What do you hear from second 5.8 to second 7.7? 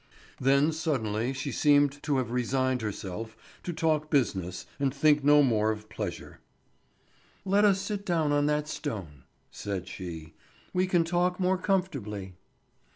pleasure. "Let